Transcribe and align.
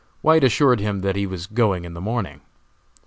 White 0.21 0.43
assured 0.43 0.79
him 0.79 1.01
that 1.01 1.15
he 1.15 1.27
was 1.27 1.45
going 1.45 1.85
in 1.85 1.93
the 1.93 2.01
morning. 2.01 2.41